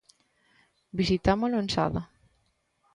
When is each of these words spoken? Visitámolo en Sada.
Visitámolo 0.99 1.55
en 1.63 1.67
Sada. 1.75 2.01